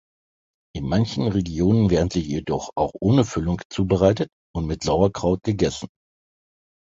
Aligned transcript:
In 0.75 0.87
manchen 0.87 1.27
Regionen 1.27 1.91
werden 1.91 2.09
sie 2.09 2.21
jedoch 2.21 2.71
auch 2.75 2.91
ohne 2.99 3.23
Füllung 3.23 3.61
zubereitet 3.69 4.29
und 4.51 4.65
mit 4.65 4.81
Sauerkraut 4.81 5.43
gegessen. 5.43 5.89